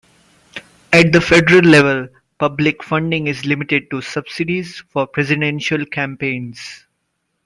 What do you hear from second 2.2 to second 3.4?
public funding